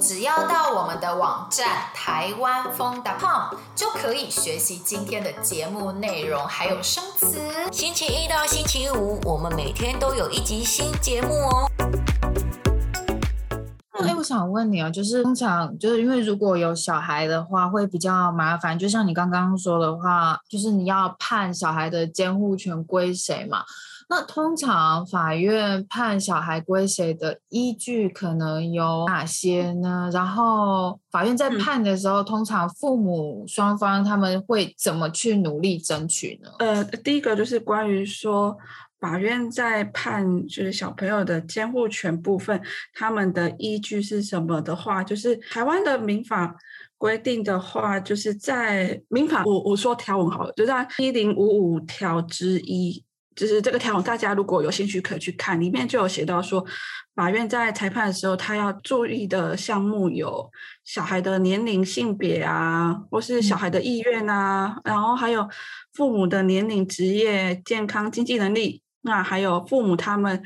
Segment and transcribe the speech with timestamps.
[0.00, 7.38] 只要到我们的网站台湾风 .com 就可以学习今天的节目内容，还有生词。
[7.70, 11.70] 星期一到星期五，我们每天都有一集新节目哦。
[14.02, 18.78] 哎，我想问你啊，就是通常就是因为如果有小孩的话，会比较麻烦。
[18.78, 23.64] 就像你刚刚说的话，就是你要判小孩的监护权归谁嘛？
[24.12, 30.10] 那通常法院判小孩归谁的依据可能有哪些呢？
[30.12, 36.50] 然后法院在判的时候，嗯、通常父母双方他们会怎么去努力争取呢？
[36.58, 38.58] 呃，第一个就是关于说
[38.98, 42.60] 法院在判就是小朋友的监护权部分，
[42.92, 46.56] 他们的依据是什么的话，就是台湾的民法
[46.98, 53.04] 规定的话，就是在民法我我说条文好了，就在一零五五条之一。
[53.40, 56.62] 就是这个条文，大家如果有兴趣可以去看，里面就有写到说，
[57.14, 60.50] 法院在裁判的时候，他要注意的项目有
[60.84, 65.48] 小孩的年龄、性别啊，或是小孩的意愿啊，嗯、然后还有
[65.94, 70.42] 父母的年龄、职业、健康、经济能力，那还有父母他们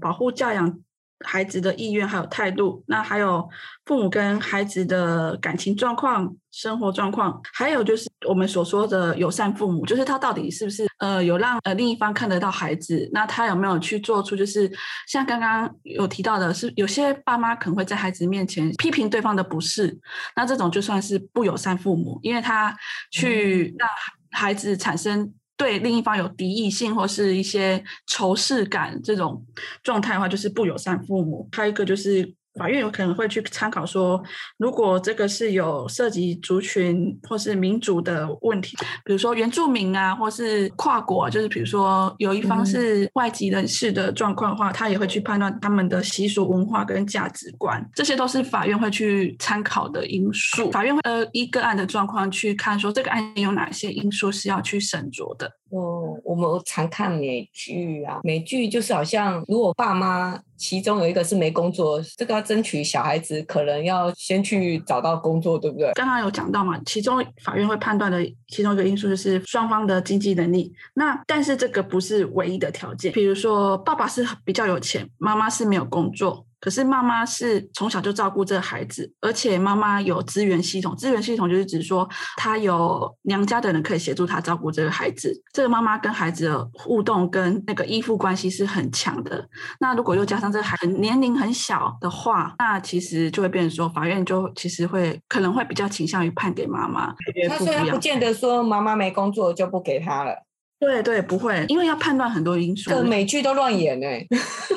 [0.00, 0.78] 保护教养。
[1.24, 3.48] 孩子的意愿还有态度，那还有
[3.86, 14.70] 父母跟孩子的感情状况、生活状况，还有就是我们所说的友善父母，就是他到底是不是呃有让呃另一方看得到孩子，那他有没有去做出就是
[15.06, 19.98] 像刚刚有提到的是，有些爸妈可能会在孩子面前批评对方的不是，
[20.34, 22.76] 那这种就算是不友善父母，因为他
[23.10, 23.88] 去让
[24.30, 25.32] 孩子产生。
[25.58, 29.42] 对另一方有敌意性或是一些仇视感这种
[29.82, 31.48] 状态的话，就是不友善父母。
[31.50, 32.34] 还有一个就是。
[32.58, 34.22] 法院有可能会去参考说，
[34.56, 50.70] 如果这个是有涉及族群或是民族的问题，比如说原住民啊，或是跨国，就是比如说有一方是外籍人士的状况的话，他也会去判断他们的习俗文化跟价值观，这些都是法院会去参考的因素。
[50.70, 55.50] 法院会呃依个案的状况去看说，这个案件有哪些因素是要去审酌的。
[55.70, 60.40] 哦，我们常看美剧啊，美剧就是好像如果爸妈。
[60.58, 65.92] 其中有一个是没工作，这个要争取小孩子，可能要先去找到工作，对不对？
[65.92, 70.72] 刚刚有讲到嘛，其中法院会判断的其中一个因素就是双方的经济能力。
[70.94, 76.45] 那但是这个不是唯一的条件，比如说爸爸是比较有钱，妈妈是没有工作。
[76.60, 80.96] 可是妈妈是从小就照顾这个孩子，而且妈妈有资源系统。
[80.96, 85.32] 资源系统就是指说，她有娘家的人可以协助她照顾这个孩子。
[85.52, 89.46] 这个妈妈跟孩子的互动跟那个依附关系是很强的。
[89.80, 97.14] 那如果又加上这个孩子年龄很小的话，那其实就会变成说，法院就其实会可能会比较倾向于判给妈妈。
[97.48, 100.45] 他虽然不见得说妈妈没工作就不给他了。
[100.78, 102.90] 对对，不会，因为要判断很多因素。
[102.90, 104.06] 这美剧都乱演呢。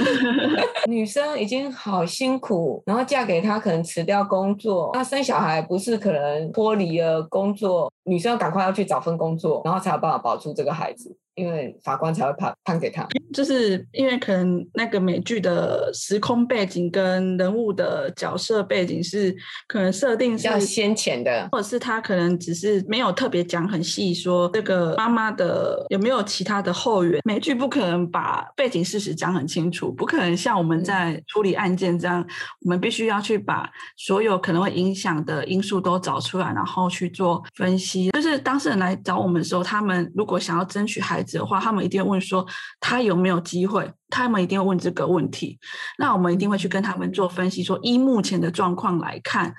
[0.87, 11.15] 女生已经好辛苦，然后嫁给他可能辞掉工作，那生小孩不是可能脱离了工作，女生要赶快要去找份工作，然后才有办法保住这个孩子。
[11.39, 19.33] 因为法官才会判判给他，就是因为可能那个美剧的时空背景跟人物的角色背景是
[19.65, 27.21] 可能设定是要先前的，或者是他可能只是没有特别讲很细，说这个妈妈的有没有其他的后援。
[27.23, 32.27] 美剧不可能把背景事实讲很清楚，不可能像我们在处理案件这样，嗯、
[32.65, 38.09] 我们必须要去把所有可能会影响的因素都找出来，然后去做分析。
[38.09, 41.37] 就是当事人来找我们的时候，他们如果想要争取孩子。
[41.37, 42.45] 的话，他们一定会问说
[42.79, 45.59] 他有没有机会，他们一定会问这个问题。
[45.97, 49.53] 那我们一定会去跟他们做分析，说依目前的状况来看，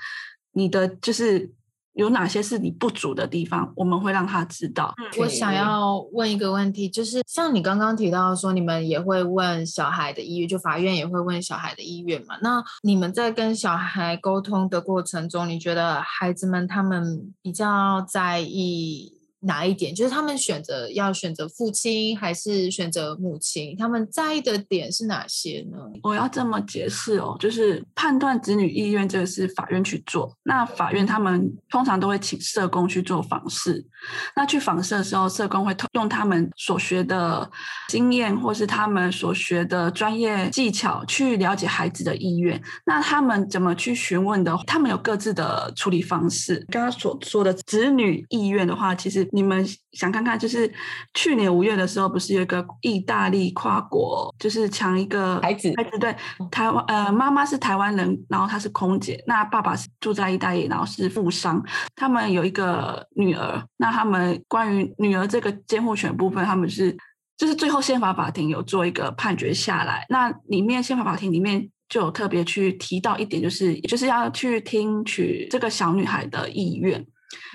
[0.53, 1.53] 你的就是
[1.92, 4.94] 有哪些是你不足的地方，我们会让他知道。
[5.19, 12.37] 我想要问一个问题，就是像你刚刚提到说，你们也会问小孩的意愿，就法院也会问小孩的意愿嘛？
[12.42, 19.19] 那你们在跟小孩沟通的过程中，你觉得孩子们他们比较在意？
[19.41, 19.95] 哪一点？
[19.95, 23.75] 就是他们选择要选择父亲还是选择母亲？
[23.78, 25.78] 他们在意的点是哪些呢？
[26.03, 30.37] 我要这么解释哦，就是判断子女意愿这个是法院去做。
[30.43, 33.82] 那法院他们通常都会请社工去做访视。
[34.37, 37.50] 那去访视的时候，社工会用他们所学的
[37.88, 42.61] 经验或是他们所学的专业技巧去了解孩子的意愿。
[42.85, 44.55] 那他们怎么去询问的？
[44.67, 46.64] 他们有各自的处理方式。
[46.70, 49.30] 刚刚所说的子女意愿的话，其实。
[49.32, 50.73] 你们想看看，就是
[51.15, 56.15] 去年五月的时候，不是有一个意大利跨国，就是抢一个孩子，孩子对
[56.50, 61.62] 台湾，呃，妈妈是台湾人，然后她是空姐，那爸爸是住在意大利，然后是富商，
[61.97, 66.97] 他们有一个女儿，那他们关于女儿这个监护权部分，他们是
[67.37, 71.71] 就是最后宪法法庭有做一个判决下来，那里面宪法法庭里面。
[71.91, 77.05] 就有特别去提到一点，就是就是要去听取这个小女孩的意愿。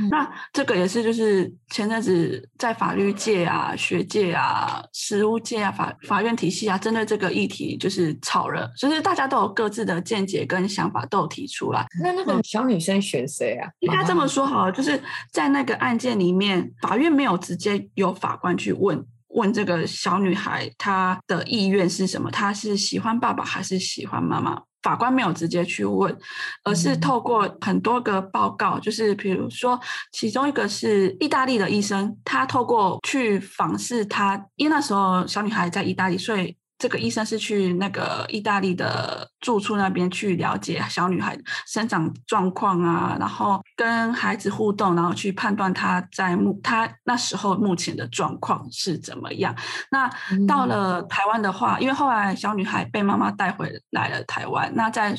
[0.01, 11.85] 嗯、那这个也是，就是前阵子在法律界啊、学界啊、实务界啊、法法院体系啊，针对这个议题就是炒热，就是大家都有各自的见解跟想法都有提出来。
[12.01, 13.69] 那那个小女生选谁啊？
[13.79, 15.01] 应该这么说好了，就是
[15.31, 24.61] 在那个案件里面，法院没有直接由法官去问问这个小女孩她的意愿是什么，她是喜欢爸爸还是喜欢妈妈？
[24.85, 26.15] 法官没有直接去问，
[26.63, 29.79] 而是透过很多个报告，就是比如说，
[30.11, 36.55] 其中一个是意大利的医生，他透过去访视他，因为那时候小女孩在意大利，所以。
[36.77, 49.55] 这个医生是去那个意大利的住处那边去了解小女孩生长状况啊，然后跟孩子互动，然后去判断她在目她那时候目前的状况是怎么样。
[49.89, 50.09] 那
[50.47, 55.15] 到了台湾的话，因为后来小女孩被妈妈带回来了台湾，那在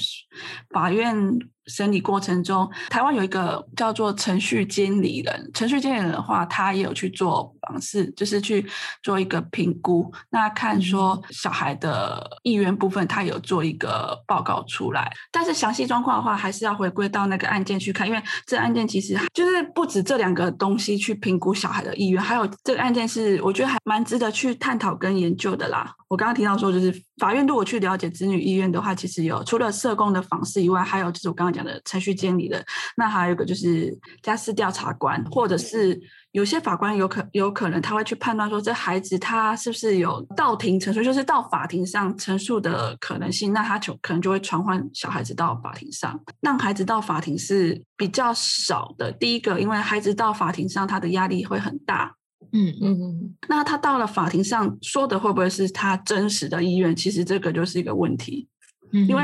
[0.70, 1.38] 法院。
[1.66, 5.50] 审理过程中，台湾有一个叫做程序监理人。
[5.52, 8.64] 程序监理人的话，他也有去做访视，就是去
[9.02, 10.12] 做一个评估。
[10.30, 15.10] 那看说小孩的意愿部分，他有做一个报告出来。
[15.32, 25.94] 但是详细状况的话，还是要回归到那个案件去看，因为这案件其实就是不止这两个东西去评估小孩的意愿，还有这个案件是我觉得还蛮值得去探讨跟研究的啦。
[26.08, 32.64] 我刚刚提到说，就是法院如果去了解子女意愿的话，其实有除了社工的访视以外，还有就是我刚刚讲的程序监理的，
[32.97, 33.93] 那还有一个就是
[34.23, 36.00] 家事调查官，或者是
[36.31, 49.11] 有些法官有可有可能他会去判断说，这孩子他是不是有到庭陈述，就是到法庭上陈述的可能性，那他就可能就会传唤小孩子到法庭上，让孩子到法庭是比较少的。
[49.11, 52.14] 第一个，因为孩子到法庭上，他的压力会很大。
[52.53, 56.94] 嗯嗯嗯，那他到了法庭上说的会不会是他真实的意愿？
[56.94, 58.49] 其实这个就是一个问题，
[58.93, 59.23] 因为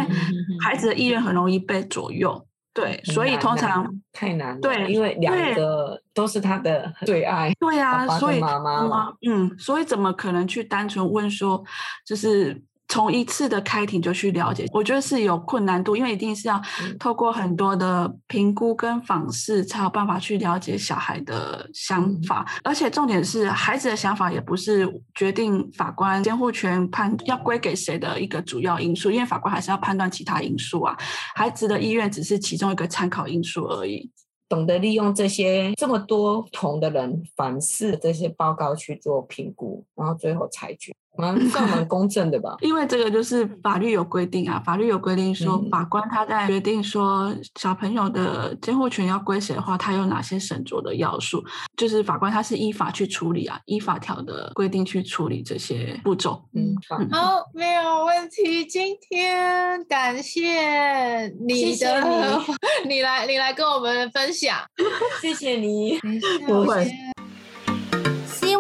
[0.61, 11.65] 孩子的意愿很容易被左右，对，所以通常太难了，对，因为两个都是他的最爱，对啊，所以妈妈，嗯，所以怎么可能去单纯问说，
[12.05, 12.63] 就是。
[12.93, 16.61] 从一次的开庭就去了解，我觉得是有困难度，因为一定是要
[17.01, 22.45] 透过很多的评估跟访视，才有办法去了解小孩的想法。
[22.47, 30.95] 嗯、而且重点是，孩子的想法也不是决定法官监护权判要归给谁的一个主要因素，因为法官还是要判断其他因素啊。
[31.35, 34.11] 孩子的意愿只是其中一个参考因素而已。
[34.51, 40.93] 懂得利用这些这么多不同的人访视这些报告去做评估，然后最后裁决。
[41.17, 51.45] 蛮算蛮公正的吧，因为这个就是法律有规定啊，法律有规定说，法官他在决定说小朋友的监护权要归谁的话，他有哪些审酌的要素，
[51.77, 56.43] 就是法官他是依法去处理啊，依法条的规定去处理这些步骤。
[56.55, 56.75] 嗯，
[57.11, 58.65] 好，没有问题。
[58.65, 64.57] 今天感谢你的，谢谢你， 你来，你来跟我们分享，
[65.21, 65.99] 谢谢你，
[66.47, 66.91] 不会。